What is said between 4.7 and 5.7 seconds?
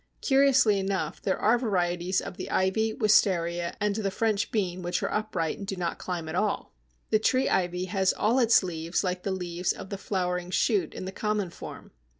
which are upright, and